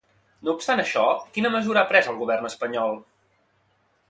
No 0.47 0.53
obstant 0.59 0.81
això, 0.83 1.03
quina 1.37 1.53
mesura 1.57 1.83
ha 1.83 1.91
pres 1.93 2.11
el 2.15 2.19
Govern 2.25 2.51
espanyol? 2.53 3.01